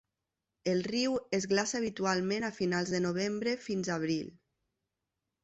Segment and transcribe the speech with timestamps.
[0.71, 4.35] El riu es glaça habitualment a finals de novembre fins a abril.